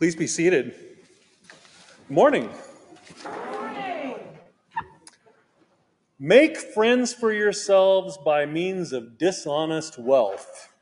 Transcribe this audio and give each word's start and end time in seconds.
Please 0.00 0.16
be 0.16 0.26
seated. 0.26 0.74
Morning. 2.08 2.48
Morning. 3.22 4.14
Make 6.18 6.56
friends 6.56 7.12
for 7.12 7.34
yourselves 7.34 8.16
by 8.24 8.46
means 8.46 8.94
of 8.94 9.18
dishonest 9.18 9.98
wealth, 9.98 10.72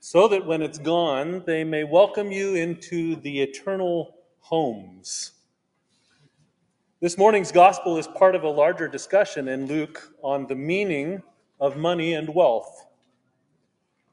so 0.00 0.26
that 0.26 0.44
when 0.44 0.60
it's 0.60 0.80
gone, 0.80 1.44
they 1.46 1.62
may 1.62 1.84
welcome 1.84 2.32
you 2.32 2.56
into 2.56 3.14
the 3.14 3.40
eternal 3.40 4.16
homes. 4.40 5.30
This 7.00 7.16
morning's 7.16 7.52
gospel 7.52 7.96
is 7.96 8.08
part 8.08 8.34
of 8.34 8.42
a 8.42 8.50
larger 8.50 8.88
discussion 8.88 9.46
in 9.46 9.66
Luke 9.68 10.10
on 10.20 10.48
the 10.48 10.56
meaning 10.56 11.22
of 11.60 11.76
money 11.76 12.14
and 12.14 12.34
wealth. 12.34 12.86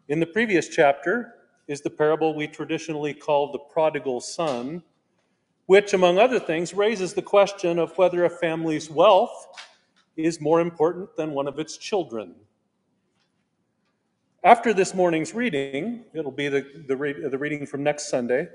In 0.08 0.20
the 0.20 0.28
previous 0.28 0.68
chapter 0.68 1.34
is 1.72 1.80
the 1.80 1.90
parable 1.90 2.36
we 2.36 2.48
traditionally 2.48 3.14
call 3.14 3.50
the 3.50 3.58
prodigal 3.58 4.20
son, 4.20 4.84
which, 5.68 5.94
among 5.94 6.18
other 6.18 6.40
things, 6.40 6.74
raises 6.74 7.14
the 7.14 7.22
question 7.22 7.80
of 7.80 7.98
whether 7.98 8.26
a 8.26 8.30
family's 8.30 8.90
wealth 8.90 9.48
is 10.18 10.42
more 10.42 10.60
important 10.60 11.16
than 11.16 11.32
one 11.32 11.48
of 11.48 11.60
its 11.60 11.78
children. 11.78 12.36
After 14.44 14.74
this 14.74 14.94
morning's 14.94 15.34
reading, 15.34 16.04
it'll 16.14 16.32
be 16.32 16.50
the, 16.50 16.84
the, 16.88 17.30
the 17.30 17.38
reading 17.38 17.66
from 17.66 17.84
next 17.84 18.10
Sunday, 18.10 18.50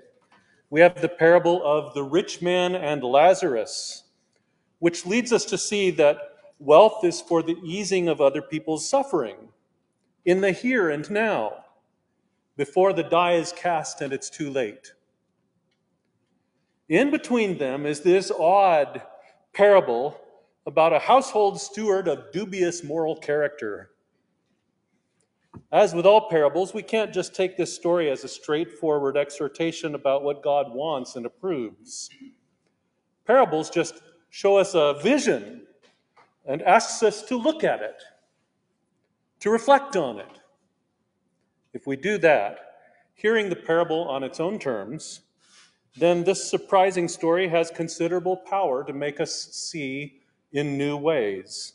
we 0.68 0.80
have 0.80 1.00
the 1.00 1.08
parable 1.08 1.62
of 1.64 1.94
the 1.94 2.02
rich 2.02 2.42
man 2.42 2.74
and 2.74 3.02
Lazarus, 3.02 4.04
which 4.80 5.06
leads 5.06 5.32
us 5.32 5.46
to 5.46 5.56
see 5.56 5.90
that 5.92 6.18
wealth 6.58 7.02
is 7.02 7.22
for 7.22 7.42
the 7.42 7.56
easing 7.64 8.08
of 8.08 8.20
other 8.20 8.42
people's 8.42 8.86
suffering 8.86 9.36
in 10.26 10.42
the 10.42 10.52
here 10.52 10.90
and 10.90 11.10
now, 11.10 11.64
before 12.56 12.92
the 12.92 13.02
die 13.02 13.34
is 13.34 13.52
cast 13.52 14.00
and 14.00 14.12
it's 14.12 14.30
too 14.30 14.50
late. 14.50 14.92
In 16.88 17.10
between 17.10 17.58
them 17.58 17.84
is 17.84 18.00
this 18.00 18.30
odd 18.30 19.02
parable 19.52 20.20
about 20.66 20.92
a 20.92 20.98
household 20.98 21.60
steward 21.60 22.08
of 22.08 22.32
dubious 22.32 22.82
moral 22.82 23.16
character. 23.16 23.90
As 25.72 25.94
with 25.94 26.06
all 26.06 26.28
parables, 26.28 26.74
we 26.74 26.82
can't 26.82 27.12
just 27.12 27.34
take 27.34 27.56
this 27.56 27.74
story 27.74 28.10
as 28.10 28.24
a 28.24 28.28
straightforward 28.28 29.16
exhortation 29.16 29.94
about 29.94 30.22
what 30.22 30.42
God 30.42 30.72
wants 30.72 31.16
and 31.16 31.26
approves. 31.26 32.10
Parables 33.26 33.70
just 33.70 34.00
show 34.30 34.56
us 34.56 34.74
a 34.74 34.98
vision 35.02 35.66
and 36.44 36.62
asks 36.62 37.02
us 37.02 37.22
to 37.24 37.36
look 37.36 37.64
at 37.64 37.82
it, 37.82 38.00
to 39.40 39.50
reflect 39.50 39.96
on 39.96 40.20
it. 40.20 40.40
If 41.76 41.86
we 41.86 41.94
do 41.94 42.16
that, 42.18 42.58
hearing 43.12 43.50
the 43.50 43.54
parable 43.54 44.08
on 44.08 44.24
its 44.24 44.40
own 44.40 44.58
terms, 44.58 45.20
then 45.94 46.24
this 46.24 46.48
surprising 46.48 47.06
story 47.06 47.48
has 47.48 47.70
considerable 47.70 48.38
power 48.38 48.82
to 48.82 48.94
make 48.94 49.20
us 49.20 49.50
see 49.52 50.22
in 50.52 50.78
new 50.78 50.96
ways. 50.96 51.74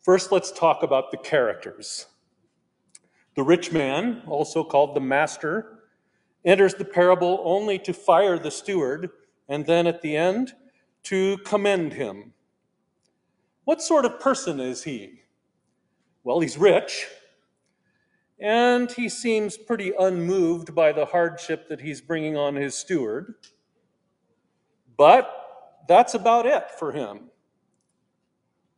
First, 0.00 0.30
let's 0.30 0.52
talk 0.52 0.84
about 0.84 1.10
the 1.10 1.16
characters. 1.16 2.06
The 3.34 3.42
rich 3.42 3.72
man, 3.72 4.22
also 4.28 4.62
called 4.62 4.94
the 4.94 5.00
master, 5.00 5.80
enters 6.44 6.74
the 6.74 6.84
parable 6.84 7.40
only 7.42 7.80
to 7.80 7.92
fire 7.92 8.38
the 8.38 8.52
steward 8.52 9.10
and 9.48 9.66
then 9.66 9.88
at 9.88 10.02
the 10.02 10.16
end 10.16 10.52
to 11.02 11.38
commend 11.38 11.94
him. 11.94 12.32
What 13.64 13.82
sort 13.82 14.04
of 14.04 14.20
person 14.20 14.60
is 14.60 14.84
he? 14.84 15.22
Well, 16.22 16.38
he's 16.38 16.56
rich, 16.56 17.08
and 18.40 18.90
he 18.90 19.08
seems 19.08 19.56
pretty 19.56 19.92
unmoved 19.98 20.74
by 20.74 20.92
the 20.92 21.06
hardship 21.06 21.68
that 21.68 21.80
he's 21.80 22.00
bringing 22.00 22.36
on 22.36 22.54
his 22.54 22.74
steward. 22.74 23.34
But 24.96 25.30
that's 25.88 26.14
about 26.14 26.46
it 26.46 26.70
for 26.78 26.92
him. 26.92 27.30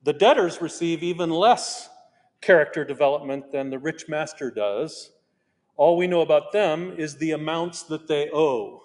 The 0.03 0.13
debtors 0.13 0.61
receive 0.61 1.03
even 1.03 1.31
less 1.31 1.89
character 2.41 2.85
development 2.85 3.51
than 3.51 3.71
the 3.71 3.79
rich 3.79 4.09
master 4.09 4.51
does. 4.51 5.11
All 5.77 5.97
we 5.97 6.07
know 6.07 6.21
about 6.21 6.53
them 6.53 6.95
is 6.97 7.17
the 7.17 7.33
amounts 7.33 7.83
that 7.85 8.07
they 8.07 8.31
owe. 8.33 8.83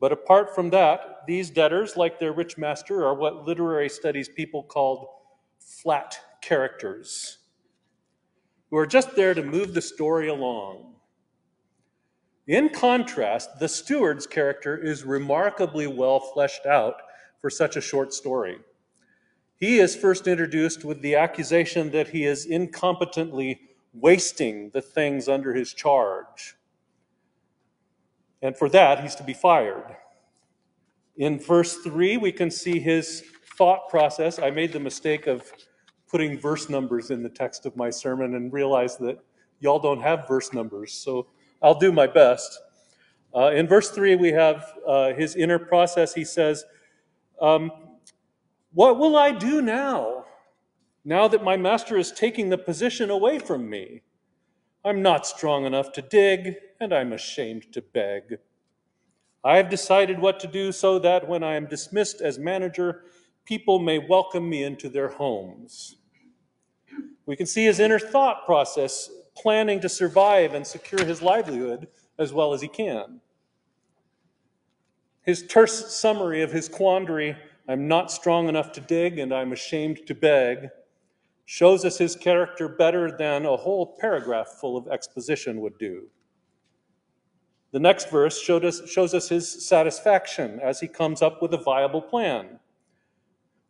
But 0.00 0.12
apart 0.12 0.54
from 0.54 0.70
that, 0.70 1.22
these 1.26 1.50
debtors, 1.50 1.96
like 1.96 2.20
their 2.20 2.32
rich 2.32 2.58
master, 2.58 3.06
are 3.06 3.14
what 3.14 3.46
literary 3.46 3.88
studies 3.88 4.28
people 4.28 4.62
called 4.62 5.06
flat 5.58 6.18
characters, 6.42 7.38
who 8.74 8.80
are 8.80 8.86
just 8.88 9.14
there 9.14 9.34
to 9.34 9.40
move 9.40 9.72
the 9.72 9.80
story 9.80 10.26
along. 10.26 10.96
In 12.48 12.70
contrast, 12.70 13.60
the 13.60 13.68
steward's 13.68 14.26
character 14.26 14.76
is 14.76 15.04
remarkably 15.04 15.86
well 15.86 16.18
fleshed 16.18 16.66
out 16.66 16.96
for 17.40 17.50
such 17.50 17.76
a 17.76 17.80
short 17.80 18.12
story. 18.12 18.58
He 19.54 19.78
is 19.78 19.94
first 19.94 20.26
introduced 20.26 20.84
with 20.84 21.02
the 21.02 21.14
accusation 21.14 21.92
that 21.92 22.08
he 22.08 22.24
is 22.24 22.48
incompetently 22.48 23.60
wasting 23.92 24.70
the 24.70 24.82
things 24.82 25.28
under 25.28 25.54
his 25.54 25.72
charge. 25.72 26.56
And 28.42 28.56
for 28.56 28.68
that, 28.70 29.02
he's 29.04 29.14
to 29.14 29.22
be 29.22 29.34
fired. 29.34 29.94
In 31.16 31.38
verse 31.38 31.76
3, 31.76 32.16
we 32.16 32.32
can 32.32 32.50
see 32.50 32.80
his 32.80 33.22
thought 33.56 33.88
process. 33.88 34.40
I 34.40 34.50
made 34.50 34.72
the 34.72 34.80
mistake 34.80 35.28
of 35.28 35.52
putting 36.14 36.38
verse 36.38 36.68
numbers 36.68 37.10
in 37.10 37.24
the 37.24 37.28
text 37.28 37.66
of 37.66 37.74
my 37.74 37.90
sermon 37.90 38.36
and 38.36 38.52
realized 38.52 39.00
that 39.00 39.18
y'all 39.58 39.80
don't 39.80 40.00
have 40.00 40.28
verse 40.28 40.52
numbers, 40.52 40.92
so 40.92 41.26
I'll 41.60 41.76
do 41.76 41.90
my 41.90 42.06
best. 42.06 42.56
Uh, 43.34 43.50
in 43.50 43.66
verse 43.66 43.90
3, 43.90 44.14
we 44.14 44.30
have 44.30 44.64
uh, 44.86 45.12
his 45.14 45.34
inner 45.34 45.58
process. 45.58 46.14
He 46.14 46.24
says, 46.24 46.64
um, 47.40 47.72
what 48.72 48.96
will 48.96 49.16
I 49.16 49.32
do 49.32 49.60
now? 49.60 50.26
Now 51.04 51.26
that 51.26 51.42
my 51.42 51.56
master 51.56 51.98
is 51.98 52.12
taking 52.12 52.48
the 52.48 52.58
position 52.58 53.10
away 53.10 53.40
from 53.40 53.68
me. 53.68 54.02
I'm 54.84 55.02
not 55.02 55.26
strong 55.26 55.66
enough 55.66 55.90
to 55.94 56.02
dig, 56.02 56.54
and 56.80 56.94
I'm 56.94 57.12
ashamed 57.12 57.72
to 57.72 57.82
beg. 57.82 58.38
I 59.42 59.56
have 59.56 59.68
decided 59.68 60.20
what 60.20 60.38
to 60.38 60.46
do 60.46 60.70
so 60.70 61.00
that 61.00 61.26
when 61.26 61.42
I 61.42 61.56
am 61.56 61.66
dismissed 61.66 62.20
as 62.20 62.38
manager, 62.38 63.02
people 63.44 63.80
may 63.80 63.98
welcome 63.98 64.48
me 64.48 64.62
into 64.62 64.88
their 64.88 65.08
homes. 65.08 65.96
We 67.26 67.36
can 67.36 67.46
see 67.46 67.64
his 67.64 67.80
inner 67.80 67.98
thought 67.98 68.44
process 68.44 69.10
planning 69.36 69.80
to 69.80 69.88
survive 69.88 70.54
and 70.54 70.66
secure 70.66 71.04
his 71.04 71.22
livelihood 71.22 71.88
as 72.18 72.32
well 72.32 72.52
as 72.52 72.60
he 72.60 72.68
can. 72.68 73.20
His 75.22 75.46
terse 75.46 75.96
summary 75.96 76.42
of 76.42 76.52
his 76.52 76.68
quandary 76.68 77.36
I'm 77.66 77.88
not 77.88 78.10
strong 78.10 78.48
enough 78.48 78.72
to 78.72 78.80
dig 78.80 79.18
and 79.18 79.32
I'm 79.32 79.52
ashamed 79.52 80.06
to 80.06 80.14
beg, 80.14 80.68
shows 81.46 81.84
us 81.84 81.96
his 81.96 82.14
character 82.14 82.68
better 82.68 83.16
than 83.16 83.46
a 83.46 83.56
whole 83.56 83.96
paragraph 83.98 84.48
full 84.60 84.76
of 84.76 84.88
exposition 84.88 85.60
would 85.60 85.78
do. 85.78 86.08
The 87.72 87.80
next 87.80 88.10
verse 88.10 88.48
us, 88.48 88.88
shows 88.88 89.14
us 89.14 89.28
his 89.28 89.66
satisfaction 89.66 90.60
as 90.60 90.78
he 90.78 90.86
comes 90.86 91.22
up 91.22 91.42
with 91.42 91.54
a 91.54 91.58
viable 91.58 92.02
plan. 92.02 92.60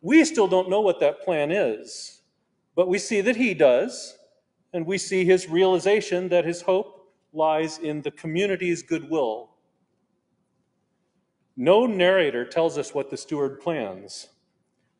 We 0.03 0.25
still 0.25 0.49
don't 0.49 0.69
know 0.69 0.83
what 0.83 1.01
that 1.01 1.23
plan 1.23 1.51
is, 1.51 2.21
but 2.75 2.89
we 2.89 2.99
see 2.99 3.21
that 3.21 3.37
he 3.37 3.55
does, 3.55 4.19
and 4.73 4.87
we 4.87 4.99
see 4.99 5.25
his 5.25 5.49
realization 5.49 6.29
that 6.29 6.45
his 6.45 6.63
hope 6.63 7.13
lies 7.33 7.79
in 7.79 8.03
the 8.03 8.11
community's 8.11 8.83
goodwill 8.83 9.55
no 11.57 11.87
narrator 11.87 12.45
tells 12.45 12.79
us 12.79 12.95
what 12.95 13.11
the 13.11 13.17
steward 13.17 13.61
plans. 13.61 14.29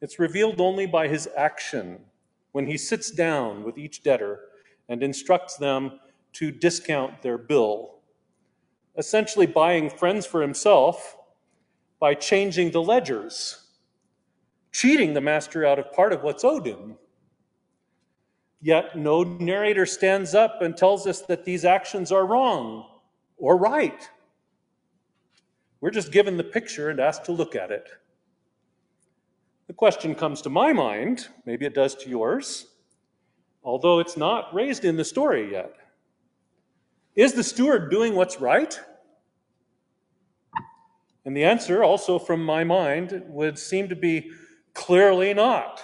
It's 0.01 0.19
revealed 0.19 0.61
only 0.61 0.87
by 0.87 1.09
his 1.09 1.29
action 1.37 1.99
when 2.53 2.67
he 2.67 2.77
sits 2.77 3.11
down 3.11 3.65
with 3.65 3.77
each 3.77 4.03
debtor 4.05 4.41
and 4.89 5.03
instructs 5.03 5.57
them 5.57 5.99
to 6.35 6.53
discount 6.53 7.23
their 7.23 7.39
bill, 7.39 7.97
essentially 8.97 9.47
buying 9.47 9.91
friends 9.91 10.27
for 10.27 10.43
himself 10.43 11.17
by 11.99 12.15
changing 12.15 12.71
the 12.71 12.83
ledgers, 12.83 13.71
cheating 14.71 15.15
the 15.15 15.21
master 15.21 15.67
out 15.67 15.79
of 15.79 15.93
part 15.93 16.13
of 16.13 16.23
what's 16.23 16.45
owed 16.45 16.67
him. 16.67 16.97
Yet 18.65 18.97
no 18.97 19.23
narrator 19.25 19.85
stands 19.85 20.35
up 20.35 20.63
and 20.63 20.75
tells 20.75 21.07
us 21.07 21.21
that 21.21 21.45
these 21.45 21.67
actions 21.67 22.11
are 22.11 22.25
wrong 22.25 22.87
or 23.37 23.59
right. 23.59 24.09
We're 25.83 25.91
just 25.91 26.11
given 26.11 26.39
the 26.39 26.45
picture 26.45 26.89
and 26.89 26.99
asked 26.99 27.27
to 27.27 27.33
look 27.33 27.55
at 27.55 27.71
it. 27.71 27.91
The 29.67 29.75
question 29.75 30.15
comes 30.15 30.41
to 30.41 30.49
my 30.49 30.73
mind, 30.73 31.29
maybe 31.45 31.67
it 31.67 31.75
does 31.75 31.95
to 31.97 32.09
yours, 32.09 32.69
although 33.63 33.99
it's 33.99 34.17
not 34.17 34.55
raised 34.55 34.87
in 34.87 34.97
the 34.97 35.05
story 35.05 35.53
yet. 35.53 35.75
Is 37.15 37.35
the 37.35 37.45
steward 37.45 37.91
doing 37.91 38.15
what's 38.15 38.41
right? 38.41 38.81
And 41.27 41.37
the 41.37 41.45
answer, 41.45 41.85
also 41.85 42.19
from 42.19 42.43
my 42.43 42.65
mind, 42.65 43.25
would 43.27 43.59
seem 43.59 43.91
to 43.91 43.97
be 43.97 44.31
clearly 44.73 45.35
not. 45.35 45.83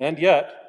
And 0.00 0.18
yet, 0.18 0.65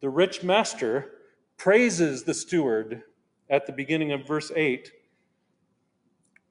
the 0.00 0.10
rich 0.10 0.42
master 0.42 1.12
praises 1.56 2.24
the 2.24 2.34
steward 2.34 3.02
at 3.48 3.66
the 3.66 3.72
beginning 3.72 4.12
of 4.12 4.26
verse 4.26 4.50
8 4.54 4.90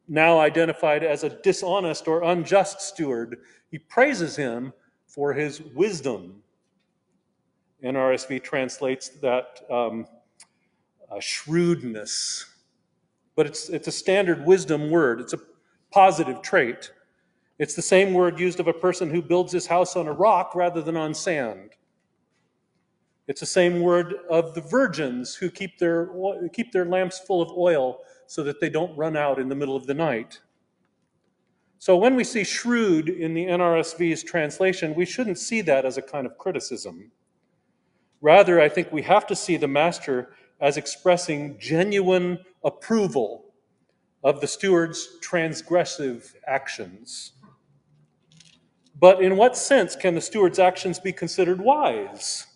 now 0.09 0.39
identified 0.39 1.03
as 1.03 1.23
a 1.23 1.29
dishonest 1.29 2.07
or 2.07 2.23
unjust 2.23 2.81
steward, 2.81 3.37
he 3.69 3.77
praises 3.77 4.35
him 4.35 4.73
for 5.05 5.33
his 5.33 5.61
wisdom. 5.61 6.41
NRSV 7.83 8.43
translates 8.43 9.09
that 9.21 9.61
um, 9.69 10.07
shrewdness, 11.19 12.45
but 13.35 13.45
it's, 13.45 13.69
it's 13.69 13.87
a 13.87 13.91
standard 13.91 14.45
wisdom 14.45 14.89
word. 14.89 15.21
It's 15.21 15.33
a 15.33 15.39
positive 15.91 16.41
trait. 16.41 16.91
It's 17.59 17.75
the 17.75 17.81
same 17.81 18.13
word 18.13 18.39
used 18.39 18.59
of 18.59 18.67
a 18.67 18.73
person 18.73 19.11
who 19.11 19.21
builds 19.21 19.53
his 19.53 19.67
house 19.67 19.95
on 19.95 20.07
a 20.07 20.13
rock 20.13 20.55
rather 20.55 20.81
than 20.81 20.97
on 20.97 21.13
sand. 21.13 21.71
It's 23.29 23.41
the 23.41 23.45
same 23.45 23.81
word 23.81 24.15
of 24.27 24.55
the 24.55 24.61
virgins 24.61 25.35
who 25.35 25.51
keep 25.51 25.77
their, 25.77 26.09
keep 26.51 26.71
their 26.71 26.85
lamps 26.85 27.19
full 27.19 27.43
of 27.43 27.51
oil 27.55 27.99
so 28.25 28.41
that 28.41 28.59
they 28.59 28.71
don't 28.71 28.97
run 28.97 29.15
out 29.15 29.37
in 29.37 29.47
the 29.49 29.55
middle 29.55 29.75
of 29.75 29.85
the 29.85 29.93
night. 29.93 30.39
So 31.77 31.95
when 31.95 32.15
we 32.15 32.23
see 32.23 32.43
shrewd 32.43 33.07
in 33.07 33.35
the 33.35 33.45
NRSV's 33.45 34.23
translation, 34.23 34.95
we 34.95 35.05
shouldn't 35.05 35.37
see 35.37 35.61
that 35.61 35.85
as 35.85 35.95
a 35.95 36.01
kind 36.01 36.25
of 36.25 36.39
criticism. 36.39 37.11
Rather, 38.19 38.59
I 38.59 38.67
think 38.67 38.91
we 38.91 39.03
have 39.03 39.27
to 39.27 39.35
see 39.35 39.57
the 39.57 39.67
master 39.67 40.31
as 40.59 40.75
expressing 40.75 41.59
genuine 41.59 42.39
approval 42.63 43.53
of 44.23 44.41
the 44.41 44.47
steward's 44.47 45.07
transgressive 45.21 46.33
actions. 46.47 47.33
But 48.99 49.21
in 49.21 49.37
what 49.37 49.55
sense 49.55 49.95
can 49.95 50.15
the 50.15 50.21
steward's 50.21 50.57
actions 50.57 50.99
be 50.99 51.13
considered 51.13 51.61
wise? 51.61 52.47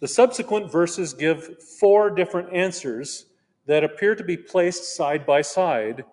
The 0.00 0.08
subsequent 0.08 0.70
verses 0.70 1.14
give 1.14 1.62
four 1.80 2.10
different 2.10 2.52
answers 2.52 3.26
that 3.66 3.82
appear 3.82 4.14
to 4.14 4.22
be 4.22 4.36
placed 4.36 4.96
side 4.96 5.24
by 5.24 5.42
side 5.42 6.04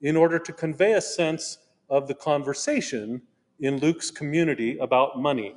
in 0.00 0.16
order 0.16 0.38
to 0.38 0.52
convey 0.52 0.92
a 0.92 1.00
sense 1.00 1.58
of 1.90 2.08
the 2.08 2.14
conversation 2.14 3.22
in 3.60 3.78
Luke's 3.78 4.10
community 4.10 4.78
about 4.78 5.20
money. 5.20 5.56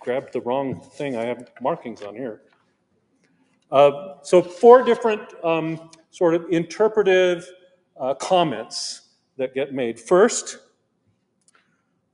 Grabbed 0.00 0.32
the 0.32 0.40
wrong 0.42 0.80
thing. 0.80 1.16
I 1.16 1.24
have 1.24 1.50
markings 1.60 2.02
on 2.02 2.14
here. 2.14 2.42
Uh, 3.70 4.16
so, 4.22 4.42
four 4.42 4.84
different 4.84 5.22
um, 5.42 5.90
sort 6.10 6.34
of 6.34 6.44
interpretive 6.50 7.46
uh, 7.98 8.14
comments 8.14 9.08
that 9.36 9.54
get 9.54 9.72
made. 9.72 9.98
First, 9.98 10.58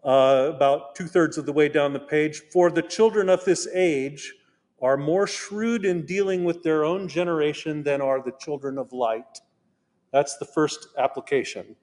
uh, 0.05 0.52
about 0.55 0.94
two 0.94 1.06
thirds 1.06 1.37
of 1.38 1.47
the 1.47 1.52
way 1.52 1.69
down 1.69 1.93
the 1.93 2.00
page, 2.00 2.43
for 2.52 2.70
the 2.70 2.82
children 2.82 3.29
of 3.29 3.44
this 3.44 3.69
age 3.75 4.35
are 4.81 4.97
more 4.97 5.26
shrewd 5.26 5.85
in 5.85 6.06
dealing 6.06 6.44
with 6.44 6.62
their 6.62 6.85
own 6.85 7.06
generation 7.06 7.82
than 7.82 8.00
are 8.00 8.23
the 8.23 8.32
children 8.41 8.79
of 8.79 8.93
light. 8.93 9.41
That's 10.12 10.38
the 10.38 10.47
first 10.47 10.88
application. 10.99 11.76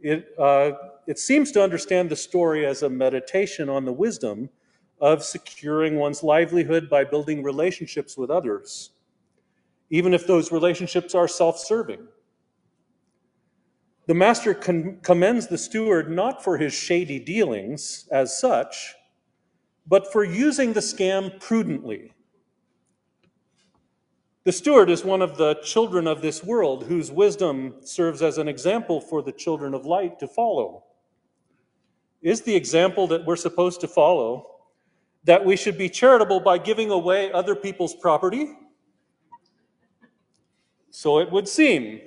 It, 0.00 0.28
uh, 0.38 0.72
it 1.06 1.18
seems 1.18 1.50
to 1.52 1.62
understand 1.62 2.10
the 2.10 2.16
story 2.16 2.66
as 2.66 2.82
a 2.82 2.90
meditation 2.90 3.68
on 3.68 3.84
the 3.84 3.92
wisdom 3.92 4.50
of 5.00 5.24
securing 5.24 5.96
one's 5.96 6.22
livelihood 6.22 6.88
by 6.88 7.04
building 7.04 7.42
relationships 7.42 8.16
with 8.16 8.30
others, 8.30 8.90
even 9.90 10.14
if 10.14 10.26
those 10.26 10.52
relationships 10.52 11.14
are 11.14 11.26
self 11.26 11.58
serving. 11.58 12.06
The 14.06 14.14
master 14.14 14.52
con- 14.52 14.98
commends 15.02 15.46
the 15.46 15.58
steward 15.58 16.10
not 16.10 16.44
for 16.44 16.58
his 16.58 16.74
shady 16.74 17.18
dealings 17.18 18.06
as 18.10 18.38
such, 18.38 18.94
but 19.86 20.12
for 20.12 20.24
using 20.24 20.72
the 20.72 20.80
scam 20.80 21.40
prudently. 21.40 22.12
The 24.44 24.52
steward 24.52 24.90
is 24.90 25.04
one 25.04 25.22
of 25.22 25.38
the 25.38 25.54
children 25.64 26.06
of 26.06 26.20
this 26.20 26.44
world 26.44 26.84
whose 26.84 27.10
wisdom 27.10 27.76
serves 27.80 28.20
as 28.20 28.36
an 28.36 28.46
example 28.46 29.00
for 29.00 29.22
the 29.22 29.32
children 29.32 29.72
of 29.72 29.86
light 29.86 30.18
to 30.18 30.28
follow. 30.28 30.84
Is 32.20 32.42
the 32.42 32.54
example 32.54 33.06
that 33.06 33.24
we're 33.24 33.36
supposed 33.36 33.80
to 33.80 33.88
follow 33.88 34.50
that 35.24 35.42
we 35.42 35.56
should 35.56 35.78
be 35.78 35.88
charitable 35.88 36.40
by 36.40 36.58
giving 36.58 36.90
away 36.90 37.32
other 37.32 37.54
people's 37.54 37.94
property? 37.94 38.52
So 40.90 41.20
it 41.20 41.32
would 41.32 41.48
seem 41.48 42.02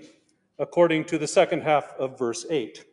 according 0.59 1.05
to 1.05 1.17
the 1.17 1.27
second 1.27 1.61
half 1.61 1.93
of 1.99 2.17
verse 2.17 2.45
8. 2.49 2.83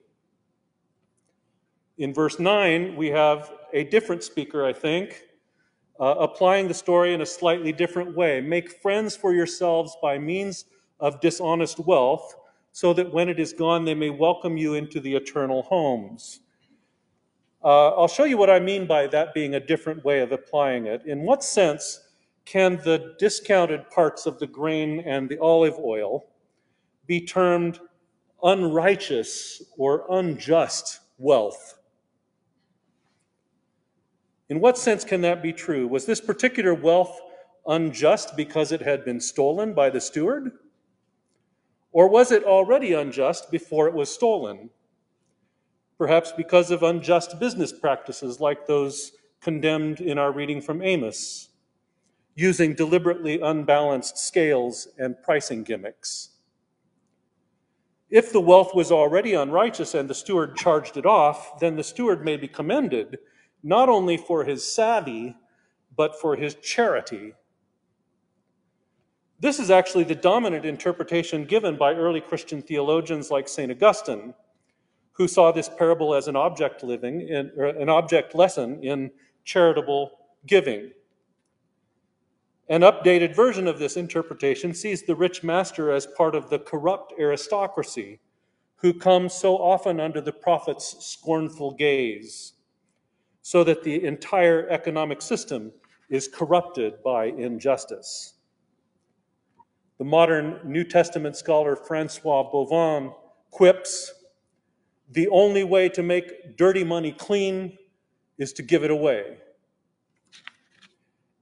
In 1.98 2.12
verse 2.12 2.38
9, 2.38 2.96
we 2.96 3.08
have 3.08 3.52
a 3.72 3.84
different 3.84 4.22
speaker, 4.22 4.64
I 4.64 4.72
think, 4.72 5.22
uh, 6.00 6.16
applying 6.18 6.68
the 6.68 6.74
story 6.74 7.14
in 7.14 7.20
a 7.20 7.26
slightly 7.26 7.72
different 7.72 8.16
way. 8.16 8.40
Make 8.40 8.82
friends 8.82 9.16
for 9.16 9.32
yourselves 9.32 9.96
by 10.02 10.18
means 10.18 10.64
of 11.00 11.20
dishonest 11.20 11.78
wealth, 11.78 12.36
so 12.72 12.92
that 12.92 13.12
when 13.12 13.28
it 13.28 13.38
is 13.38 13.52
gone, 13.52 13.84
they 13.84 13.94
may 13.94 14.10
welcome 14.10 14.56
you 14.56 14.74
into 14.74 15.00
the 15.00 15.14
eternal 15.14 15.62
homes. 15.62 16.40
Uh, 17.62 17.90
I'll 17.90 18.08
show 18.08 18.24
you 18.24 18.36
what 18.36 18.50
I 18.50 18.60
mean 18.60 18.86
by 18.86 19.06
that 19.06 19.32
being 19.32 19.54
a 19.54 19.60
different 19.60 20.04
way 20.04 20.20
of 20.20 20.32
applying 20.32 20.86
it. 20.86 21.06
In 21.06 21.22
what 21.22 21.42
sense 21.42 22.00
can 22.44 22.76
the 22.84 23.14
discounted 23.18 23.88
parts 23.90 24.26
of 24.26 24.38
the 24.38 24.46
grain 24.46 25.00
and 25.06 25.28
the 25.28 25.38
olive 25.38 25.78
oil 25.78 26.26
be 27.06 27.24
termed 27.24 27.80
unrighteous 28.42 29.62
or 29.76 30.04
unjust 30.10 31.00
wealth. 31.18 31.78
In 34.48 34.60
what 34.60 34.76
sense 34.76 35.04
can 35.04 35.22
that 35.22 35.42
be 35.42 35.52
true? 35.52 35.88
Was 35.88 36.04
this 36.06 36.20
particular 36.20 36.74
wealth 36.74 37.20
unjust 37.66 38.36
because 38.36 38.72
it 38.72 38.82
had 38.82 39.04
been 39.04 39.20
stolen 39.20 39.72
by 39.72 39.88
the 39.90 40.00
steward? 40.00 40.52
Or 41.92 42.08
was 42.08 42.30
it 42.30 42.44
already 42.44 42.92
unjust 42.92 43.50
before 43.50 43.88
it 43.88 43.94
was 43.94 44.12
stolen? 44.12 44.68
Perhaps 45.96 46.32
because 46.32 46.70
of 46.70 46.82
unjust 46.82 47.38
business 47.38 47.72
practices 47.72 48.40
like 48.40 48.66
those 48.66 49.12
condemned 49.40 50.00
in 50.00 50.18
our 50.18 50.32
reading 50.32 50.60
from 50.60 50.82
Amos, 50.82 51.50
using 52.34 52.74
deliberately 52.74 53.40
unbalanced 53.40 54.18
scales 54.18 54.88
and 54.98 55.22
pricing 55.22 55.62
gimmicks. 55.62 56.30
If 58.14 58.32
the 58.32 58.40
wealth 58.40 58.76
was 58.76 58.92
already 58.92 59.34
unrighteous 59.34 59.92
and 59.92 60.08
the 60.08 60.14
steward 60.14 60.54
charged 60.54 60.96
it 60.96 61.04
off, 61.04 61.58
then 61.58 61.74
the 61.74 61.82
steward 61.82 62.24
may 62.24 62.36
be 62.36 62.46
commended 62.46 63.18
not 63.60 63.88
only 63.88 64.16
for 64.16 64.44
his 64.44 64.72
savvy, 64.72 65.34
but 65.96 66.20
for 66.20 66.36
his 66.36 66.54
charity. 66.54 67.32
This 69.40 69.58
is 69.58 69.68
actually 69.68 70.04
the 70.04 70.14
dominant 70.14 70.64
interpretation 70.64 71.44
given 71.44 71.76
by 71.76 71.94
early 71.94 72.20
Christian 72.20 72.62
theologians 72.62 73.32
like 73.32 73.48
St. 73.48 73.72
Augustine, 73.72 74.32
who 75.14 75.26
saw 75.26 75.50
this 75.50 75.68
parable 75.68 76.14
as 76.14 76.28
an 76.28 76.36
object 76.36 76.84
living, 76.84 77.20
in, 77.20 77.50
an 77.58 77.88
object 77.88 78.32
lesson 78.32 78.80
in 78.84 79.10
charitable 79.44 80.12
giving. 80.46 80.92
An 82.68 82.80
updated 82.80 83.36
version 83.36 83.68
of 83.68 83.78
this 83.78 83.96
interpretation 83.96 84.72
sees 84.72 85.02
the 85.02 85.14
rich 85.14 85.42
master 85.42 85.90
as 85.90 86.06
part 86.06 86.34
of 86.34 86.48
the 86.48 86.58
corrupt 86.58 87.12
aristocracy 87.18 88.20
who 88.76 88.94
comes 88.94 89.34
so 89.34 89.56
often 89.56 90.00
under 90.00 90.20
the 90.20 90.32
prophet's 90.32 91.04
scornful 91.04 91.72
gaze, 91.72 92.54
so 93.42 93.64
that 93.64 93.82
the 93.82 94.04
entire 94.04 94.68
economic 94.70 95.20
system 95.20 95.72
is 96.08 96.28
corrupted 96.28 97.02
by 97.02 97.26
injustice. 97.26 98.34
The 99.98 100.04
modern 100.04 100.60
New 100.64 100.84
Testament 100.84 101.36
scholar 101.36 101.76
Francois 101.76 102.50
Bovon 102.50 103.14
quips 103.50 104.12
the 105.10 105.28
only 105.28 105.64
way 105.64 105.88
to 105.90 106.02
make 106.02 106.56
dirty 106.56 106.82
money 106.82 107.12
clean 107.12 107.78
is 108.38 108.52
to 108.54 108.62
give 108.62 108.84
it 108.84 108.90
away. 108.90 109.38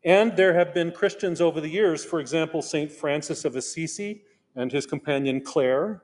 And 0.05 0.37
there 0.37 0.55
have 0.55 0.75
been 0.75 0.91
Christians 0.91 1.41
over 1.41 1.61
the 1.61 1.69
years, 1.69 2.05
for 2.05 2.19
example, 2.19 2.61
St. 2.61 2.91
Francis 2.91 3.45
of 3.45 3.55
Assisi 3.55 4.25
and 4.57 4.73
his 4.73 4.85
companion 4.85 5.41
Clare, 5.41 6.03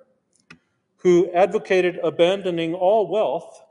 who 0.98 1.30
advocated 1.32 1.98
abandoning 2.02 2.74
all 2.74 3.10
wealth 3.10 3.62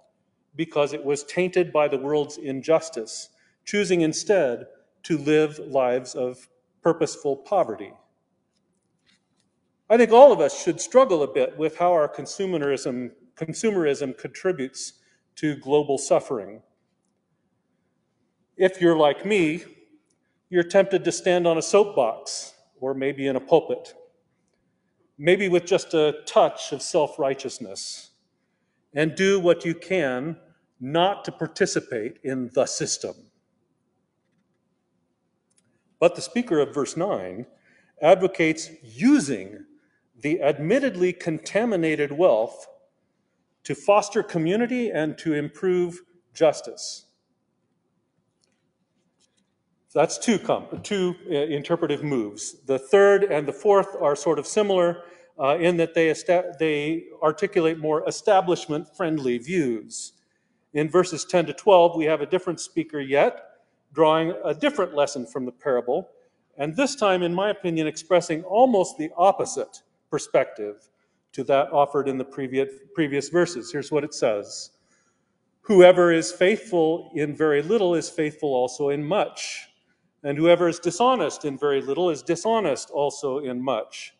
because 0.55 0.91
it 0.91 1.05
was 1.05 1.23
tainted 1.23 1.71
by 1.71 1.87
the 1.87 1.97
world's 1.97 2.37
injustice, 2.37 3.29
choosing 3.63 4.01
instead 4.01 4.65
to 5.03 5.17
live 5.17 5.59
lives 5.59 6.15
of 6.15 6.49
purposeful 6.81 7.37
poverty. 7.37 7.93
I 9.89 9.95
think 9.95 10.11
all 10.11 10.33
of 10.33 10.41
us 10.41 10.61
should 10.61 10.81
struggle 10.81 11.23
a 11.23 11.31
bit 11.31 11.57
with 11.57 11.77
how 11.77 11.93
our 11.93 12.09
consumerism, 12.09 13.11
consumerism 13.35 14.17
contributes 14.17 14.93
to 15.35 15.55
global 15.55 15.97
suffering. 15.97 16.61
If 18.57 18.81
you're 18.81 18.97
like 18.97 19.25
me, 19.25 19.63
you're 20.49 20.63
tempted 20.63 21.03
to 21.03 21.11
stand 21.11 21.47
on 21.47 21.57
a 21.57 21.61
soapbox 21.61 22.53
or 22.79 22.93
maybe 22.93 23.27
in 23.27 23.35
a 23.35 23.39
pulpit, 23.39 23.93
maybe 25.17 25.49
with 25.49 25.65
just 25.65 25.93
a 25.93 26.19
touch 26.25 26.71
of 26.71 26.81
self 26.81 27.19
righteousness, 27.19 28.11
and 28.93 29.15
do 29.15 29.39
what 29.39 29.65
you 29.65 29.73
can 29.73 30.37
not 30.79 31.25
to 31.25 31.31
participate 31.31 32.19
in 32.23 32.49
the 32.53 32.65
system. 32.65 33.15
But 35.99 36.15
the 36.15 36.21
speaker 36.21 36.59
of 36.59 36.73
verse 36.73 36.95
9 36.95 37.45
advocates 38.01 38.69
using 38.83 39.65
the 40.21 40.41
admittedly 40.41 41.13
contaminated 41.13 42.11
wealth 42.11 42.67
to 43.63 43.75
foster 43.75 44.21
community 44.21 44.91
and 44.91 45.17
to 45.17 45.33
improve 45.33 46.01
justice. 46.33 47.06
That's 49.97 50.19
two, 50.19 50.37
two 50.83 51.15
uh, 51.27 51.33
interpretive 51.33 52.03
moves. 52.03 52.57
The 52.67 52.77
third 52.77 53.23
and 53.23 53.47
the 53.47 53.51
fourth 53.51 53.95
are 53.99 54.15
sort 54.15 54.37
of 54.37 54.45
similar 54.45 55.01
uh, 55.39 55.57
in 55.57 55.75
that 55.77 55.95
they, 55.95 56.13
they 56.59 57.05
articulate 57.23 57.79
more 57.79 58.07
establishment 58.07 58.95
friendly 58.95 59.39
views. 59.39 60.13
In 60.75 60.87
verses 60.87 61.25
10 61.25 61.47
to 61.47 61.53
12, 61.53 61.95
we 61.95 62.05
have 62.05 62.21
a 62.21 62.27
different 62.27 62.59
speaker 62.59 62.99
yet, 62.99 63.41
drawing 63.91 64.35
a 64.45 64.53
different 64.53 64.93
lesson 64.93 65.25
from 65.25 65.45
the 65.45 65.51
parable, 65.51 66.11
and 66.59 66.75
this 66.75 66.95
time, 66.95 67.23
in 67.23 67.33
my 67.33 67.49
opinion, 67.49 67.87
expressing 67.87 68.43
almost 68.43 68.99
the 68.99 69.09
opposite 69.17 69.81
perspective 70.11 70.89
to 71.31 71.43
that 71.45 71.73
offered 71.73 72.07
in 72.07 72.19
the 72.19 72.23
previous, 72.23 72.69
previous 72.93 73.29
verses. 73.29 73.71
Here's 73.71 73.91
what 73.91 74.03
it 74.03 74.13
says 74.13 74.69
Whoever 75.61 76.11
is 76.11 76.31
faithful 76.31 77.09
in 77.15 77.35
very 77.35 77.63
little 77.63 77.95
is 77.95 78.11
faithful 78.11 78.53
also 78.53 78.89
in 78.89 79.03
much, 79.03 79.66
and 80.27 80.37
whoever 80.37 80.67
is 80.67 80.77
dishonest 80.77 81.45
in 81.45 81.57
very 81.57 81.81
little 81.81 82.09
is 82.09 82.21
dishonest 82.21 82.89
also 82.89 83.39
in 83.39 83.63
much. 83.63 84.13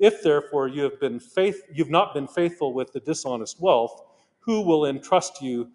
If 0.00 0.20
therefore 0.20 0.66
you 0.66 0.82
have 0.82 0.98
been 0.98 1.20
faith, 1.20 1.62
you've 1.72 1.90
not 1.90 2.12
been 2.12 2.26
faithful 2.26 2.72
with 2.72 2.92
the 2.92 2.98
dishonest 2.98 3.60
wealth, 3.60 4.02
who 4.40 4.62
will 4.62 4.86
entrust 4.86 5.40
you 5.40 5.70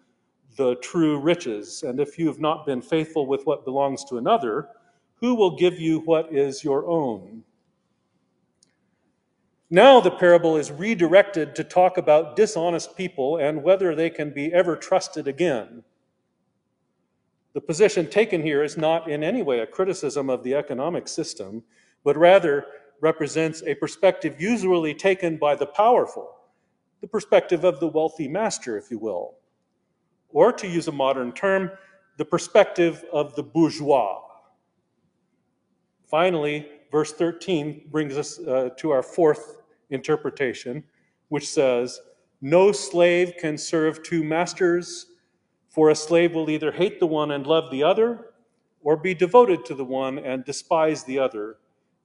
the 0.58 0.74
true 0.82 1.18
riches? 1.18 1.82
And 1.82 1.98
if 1.98 2.18
you 2.18 2.26
have 2.26 2.40
not 2.40 2.66
been 2.66 2.82
faithful 2.82 3.24
with 3.24 3.46
what 3.46 3.64
belongs 3.64 4.04
to 4.10 4.18
another, 4.18 4.68
who 5.14 5.34
will 5.34 5.56
give 5.56 5.80
you 5.80 6.00
what 6.00 6.30
is 6.30 6.62
your 6.62 6.86
own? 6.86 7.42
Now 9.70 9.98
the 9.98 10.10
parable 10.10 10.58
is 10.58 10.70
redirected 10.70 11.54
to 11.54 11.64
talk 11.64 11.96
about 11.96 12.36
dishonest 12.36 12.98
people 12.98 13.38
and 13.38 13.62
whether 13.62 13.94
they 13.94 14.10
can 14.10 14.28
be 14.30 14.52
ever 14.52 14.76
trusted 14.76 15.26
again. 15.26 15.84
The 17.52 17.60
position 17.60 18.08
taken 18.08 18.42
here 18.42 18.62
is 18.62 18.76
not 18.76 19.10
in 19.10 19.24
any 19.24 19.42
way 19.42 19.60
a 19.60 19.66
criticism 19.66 20.30
of 20.30 20.44
the 20.44 20.54
economic 20.54 21.08
system, 21.08 21.64
but 22.04 22.16
rather 22.16 22.66
represents 23.00 23.62
a 23.66 23.74
perspective 23.74 24.40
usually 24.40 24.94
taken 24.94 25.36
by 25.36 25.54
the 25.54 25.66
powerful, 25.66 26.36
the 27.00 27.08
perspective 27.08 27.64
of 27.64 27.80
the 27.80 27.88
wealthy 27.88 28.28
master, 28.28 28.76
if 28.76 28.90
you 28.90 28.98
will. 28.98 29.36
Or 30.28 30.52
to 30.52 30.68
use 30.68 30.86
a 30.86 30.92
modern 30.92 31.32
term, 31.32 31.72
the 32.18 32.24
perspective 32.24 33.04
of 33.12 33.34
the 33.34 33.42
bourgeois. 33.42 34.20
Finally, 36.06 36.68
verse 36.92 37.12
13 37.12 37.88
brings 37.90 38.16
us 38.16 38.38
uh, 38.40 38.70
to 38.76 38.90
our 38.90 39.02
fourth 39.02 39.62
interpretation, 39.90 40.84
which 41.28 41.48
says, 41.48 42.00
No 42.40 42.72
slave 42.72 43.34
can 43.40 43.56
serve 43.56 44.02
two 44.02 44.22
masters, 44.22 45.06
for 45.70 45.88
a 45.88 45.94
slave 45.94 46.34
will 46.34 46.50
either 46.50 46.70
hate 46.70 47.00
the 47.00 47.06
one 47.06 47.30
and 47.30 47.46
love 47.46 47.70
the 47.70 47.82
other, 47.82 48.32
or 48.82 48.96
be 48.96 49.14
devoted 49.14 49.64
to 49.64 49.74
the 49.74 49.84
one 49.84 50.18
and 50.18 50.44
despise 50.44 51.04
the 51.04 51.18
other. 51.18 51.56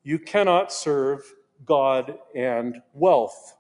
You 0.04 0.20
cannot 0.20 0.72
serve 0.72 1.22
God 1.66 2.18
and 2.36 2.82
wealth. 2.94 3.58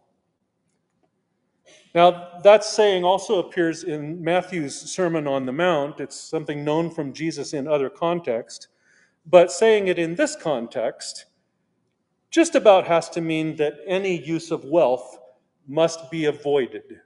Now, 1.93 2.39
that 2.43 2.63
saying 2.63 3.03
also 3.03 3.39
appears 3.39 3.83
in 3.83 4.24
Matthew's 4.24 4.75
Sermon 4.75 5.27
on 5.27 5.45
the 5.45 5.53
Mount. 5.53 6.00
It's 6.00 6.19
something 6.19 6.63
known 6.63 6.89
from 6.89 7.13
Jesus 7.13 7.53
in 7.53 7.67
other 7.67 7.89
contexts. 7.89 8.67
But 9.25 9.51
saying 9.51 9.88
it 9.88 9.97
in 9.97 10.15
this 10.15 10.35
context 10.35 11.25
just 12.29 12.53
about 12.53 12.85
has 12.85 13.09
to 13.12 13.21
mean 13.21 13.55
that 13.55 13.77
any 13.88 14.21
use 14.21 14.51
of 14.51 14.65
wealth 14.65 15.17
must 15.67 16.12
be 16.12 16.25
avoided. 16.25 17.00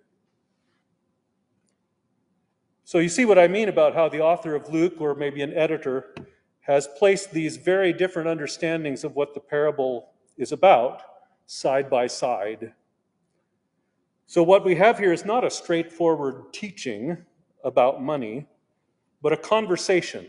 So 2.90 2.98
you 2.98 3.08
see 3.08 3.26
what 3.26 3.38
I 3.38 3.48
mean 3.48 3.70
about 3.70 3.94
how 3.94 4.10
the 4.10 4.22
author 4.22 4.56
of 4.56 4.68
Luke, 4.68 4.96
or 4.98 5.14
maybe 5.14 5.44
an 5.44 5.54
editor, 5.54 6.16
has 6.62 6.88
placed 6.98 7.30
these 7.30 7.56
very 7.56 7.94
different 7.94 8.28
understandings 8.28 9.04
of 9.04 9.16
what 9.16 9.36
the 9.36 9.40
parable 9.40 10.10
is 10.38 10.54
about 10.54 11.04
side 11.46 11.88
by 11.88 12.08
side. 12.08 12.74
So, 14.26 14.42
what 14.42 14.66
we 14.66 14.74
have 14.74 14.98
here 14.98 15.14
is 15.14 15.24
not 15.24 15.44
a 15.44 15.52
straightforward 15.52 16.52
teaching 16.52 17.16
about 17.64 18.02
money, 18.02 18.48
but 19.22 19.34
a 19.34 19.38
conversation 19.38 20.26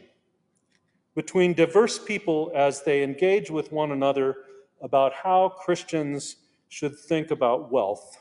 between 1.15 1.55
diverse 1.55 1.99
people 1.99 2.53
as 2.55 2.83
they 2.83 3.03
engage 3.03 3.51
with 3.51 3.73
one 3.73 3.93
another 3.93 4.37
about 4.83 5.15
how 5.15 5.49
Christians 5.49 6.37
should 6.69 6.99
think 6.99 7.31
about 7.31 7.73
wealth. 7.73 8.20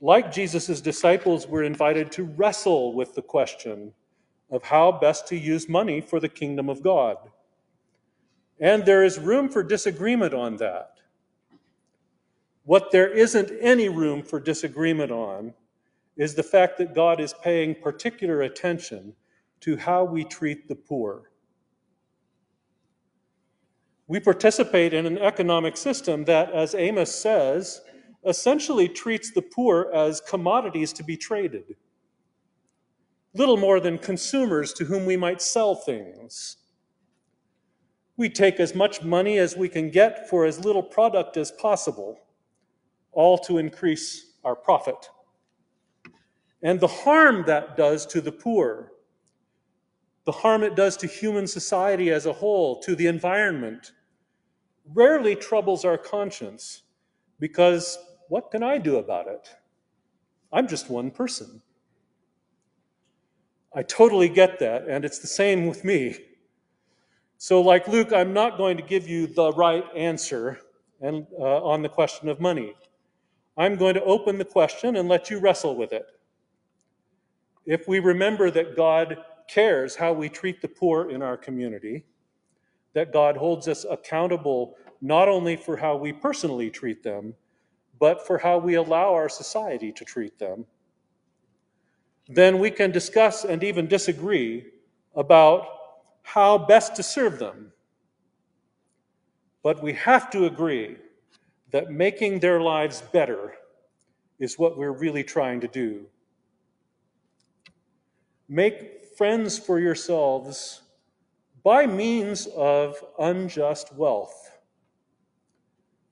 Like 0.00 0.30
Jesus' 0.30 0.80
disciples, 0.80 1.46
we're 1.46 1.64
invited 1.64 2.12
to 2.12 2.24
wrestle 2.24 2.92
with 2.92 3.14
the 3.14 3.22
question 3.22 3.94
of 4.50 4.62
how 4.62 4.92
best 4.92 5.26
to 5.28 5.36
use 5.36 5.68
money 5.68 6.00
for 6.00 6.20
the 6.20 6.28
kingdom 6.28 6.68
of 6.68 6.82
God. 6.82 7.16
And 8.60 8.84
there 8.84 9.04
is 9.04 9.18
room 9.18 9.48
for 9.48 9.62
disagreement 9.62 10.34
on 10.34 10.56
that. 10.58 10.92
What 12.64 12.90
there 12.90 13.08
isn't 13.08 13.52
any 13.60 13.88
room 13.88 14.22
for 14.22 14.40
disagreement 14.40 15.12
on 15.12 15.54
is 16.16 16.34
the 16.34 16.42
fact 16.42 16.78
that 16.78 16.94
God 16.94 17.20
is 17.20 17.34
paying 17.42 17.74
particular 17.74 18.42
attention 18.42 19.14
to 19.60 19.76
how 19.76 20.04
we 20.04 20.24
treat 20.24 20.68
the 20.68 20.74
poor. 20.74 21.30
We 24.08 24.20
participate 24.20 24.94
in 24.94 25.06
an 25.06 25.18
economic 25.18 25.76
system 25.76 26.24
that, 26.24 26.50
as 26.52 26.74
Amos 26.74 27.14
says, 27.14 27.82
essentially 28.26 28.88
treats 28.88 29.30
the 29.30 29.42
poor 29.42 29.90
as 29.94 30.20
commodities 30.20 30.92
to 30.94 31.04
be 31.04 31.16
traded, 31.16 31.76
little 33.34 33.56
more 33.56 33.80
than 33.80 33.98
consumers 33.98 34.72
to 34.74 34.84
whom 34.84 35.06
we 35.06 35.16
might 35.16 35.40
sell 35.40 35.74
things. 35.74 36.56
We 38.16 38.28
take 38.28 38.58
as 38.60 38.74
much 38.74 39.02
money 39.02 39.38
as 39.38 39.56
we 39.56 39.68
can 39.68 39.90
get 39.90 40.28
for 40.28 40.44
as 40.44 40.64
little 40.64 40.82
product 40.82 41.36
as 41.36 41.52
possible 41.52 42.18
all 43.12 43.38
to 43.38 43.58
increase 43.58 44.32
our 44.44 44.56
profit. 44.56 45.10
And 46.62 46.80
the 46.80 46.86
harm 46.86 47.44
that 47.46 47.76
does 47.76 48.06
to 48.06 48.20
the 48.20 48.32
poor, 48.32 48.92
the 50.24 50.32
harm 50.32 50.62
it 50.62 50.74
does 50.74 50.96
to 50.98 51.06
human 51.06 51.46
society 51.46 52.10
as 52.10 52.26
a 52.26 52.32
whole, 52.32 52.80
to 52.80 52.96
the 52.96 53.06
environment, 53.06 53.92
rarely 54.92 55.36
troubles 55.36 55.84
our 55.84 55.98
conscience 55.98 56.82
because 57.38 57.98
what 58.28 58.50
can 58.50 58.62
I 58.62 58.78
do 58.78 58.96
about 58.96 59.28
it? 59.28 59.48
I'm 60.52 60.68
just 60.68 60.90
one 60.90 61.10
person. 61.10 61.62
I 63.74 63.82
totally 63.82 64.28
get 64.28 64.58
that, 64.60 64.88
and 64.88 65.04
it's 65.04 65.18
the 65.18 65.26
same 65.26 65.66
with 65.66 65.84
me. 65.84 66.16
So, 67.38 67.60
like 67.60 67.86
Luke, 67.86 68.12
I'm 68.12 68.32
not 68.32 68.56
going 68.56 68.76
to 68.78 68.82
give 68.82 69.06
you 69.06 69.26
the 69.26 69.52
right 69.52 69.84
answer 69.94 70.60
and, 71.00 71.26
uh, 71.38 71.62
on 71.62 71.82
the 71.82 71.88
question 71.88 72.28
of 72.28 72.40
money. 72.40 72.74
I'm 73.58 73.76
going 73.76 73.94
to 73.94 74.04
open 74.04 74.38
the 74.38 74.44
question 74.44 74.96
and 74.96 75.08
let 75.08 75.30
you 75.30 75.38
wrestle 75.38 75.76
with 75.76 75.92
it. 75.92 76.06
If 77.66 77.88
we 77.88 77.98
remember 77.98 78.50
that 78.50 78.76
God 78.76 79.18
cares 79.48 79.96
how 79.96 80.12
we 80.12 80.28
treat 80.28 80.62
the 80.62 80.68
poor 80.68 81.10
in 81.10 81.22
our 81.22 81.36
community, 81.36 82.04
that 82.94 83.12
God 83.12 83.36
holds 83.36 83.68
us 83.68 83.84
accountable 83.88 84.76
not 85.02 85.28
only 85.28 85.56
for 85.56 85.76
how 85.76 85.96
we 85.96 86.12
personally 86.12 86.70
treat 86.70 87.02
them, 87.02 87.34
but 87.98 88.26
for 88.26 88.38
how 88.38 88.58
we 88.58 88.74
allow 88.74 89.14
our 89.14 89.28
society 89.28 89.92
to 89.92 90.04
treat 90.04 90.38
them, 90.38 90.66
then 92.28 92.58
we 92.58 92.70
can 92.70 92.90
discuss 92.90 93.44
and 93.44 93.62
even 93.62 93.86
disagree 93.86 94.66
about 95.14 95.66
how 96.22 96.58
best 96.58 96.96
to 96.96 97.02
serve 97.02 97.38
them. 97.38 97.72
But 99.62 99.82
we 99.82 99.92
have 99.94 100.30
to 100.30 100.46
agree 100.46 100.96
that 101.70 101.90
making 101.90 102.40
their 102.40 102.60
lives 102.60 103.02
better 103.12 103.54
is 104.38 104.58
what 104.58 104.76
we're 104.76 104.92
really 104.92 105.24
trying 105.24 105.60
to 105.60 105.68
do. 105.68 106.06
Make 108.48 109.06
friends 109.16 109.58
for 109.58 109.80
yourselves 109.80 110.82
by 111.64 111.86
means 111.86 112.46
of 112.56 112.96
unjust 113.18 113.94
wealth, 113.94 114.55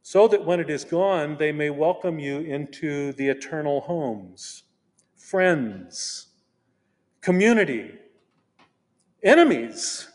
so 0.05 0.29
that 0.29 0.45
when 0.45 0.61
it 0.61 0.71
is 0.71 0.85
gone, 0.85 1.37
they 1.39 1.51
may 1.51 1.71
welcome 1.71 2.21
you 2.21 2.41
into 2.41 3.13
the 3.15 3.29
eternal 3.29 3.81
homes, 3.81 4.63
friends, 5.17 6.29
community, 7.21 7.91
enemies 9.25 10.09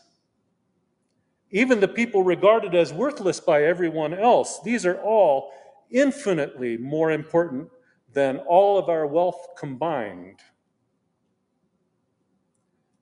even 1.50 1.80
the 1.80 1.88
people 1.88 2.22
regarded 2.22 2.74
as 2.74 2.92
worthless 2.92 3.40
by 3.40 3.64
everyone 3.64 4.14
else. 4.14 4.60
These 4.62 4.86
are 4.86 5.00
all 5.02 5.52
infinitely 5.90 6.76
more 6.76 7.10
important 7.10 7.68
than 8.12 8.38
all 8.38 8.78
of 8.78 8.88
our 8.88 9.06
wealth 9.06 9.48
combined. 9.58 10.38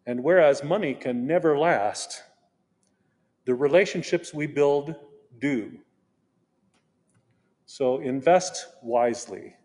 And 0.07 0.25
whereas 0.25 0.65
money 0.65 0.95
can 0.95 1.27
never 1.27 1.59
last, 1.59 2.23
The 3.45 3.55
relationships 3.55 4.35
we 4.35 4.47
build 4.47 4.95
do. 5.39 5.79
So 7.69 8.01
invest 8.01 8.67
wisely. 8.83 9.58